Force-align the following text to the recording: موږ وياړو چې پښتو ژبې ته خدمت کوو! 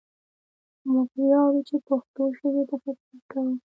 موږ 0.91 1.07
وياړو 1.19 1.59
چې 1.69 1.75
پښتو 1.87 2.23
ژبې 2.37 2.63
ته 2.69 2.75
خدمت 2.83 3.21
کوو! 3.31 3.51